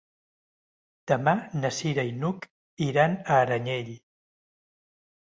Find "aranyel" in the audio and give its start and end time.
3.43-3.93